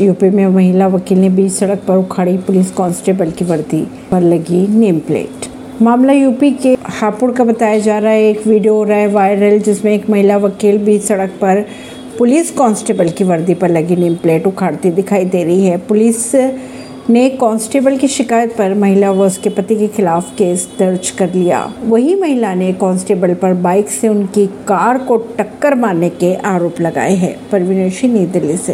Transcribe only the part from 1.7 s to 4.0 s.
पर उखाड़ी police constable की वर्दी